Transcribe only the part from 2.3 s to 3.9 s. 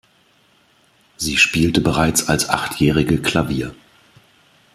Achtjährige Klavier.